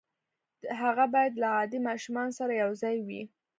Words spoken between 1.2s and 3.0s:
له عادي ماشومانو سره يو ځای